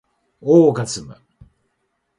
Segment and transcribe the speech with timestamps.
[0.41, 1.15] オーガズム